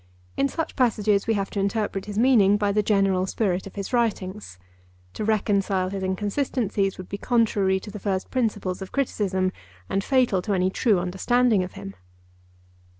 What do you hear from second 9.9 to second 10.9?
fatal to any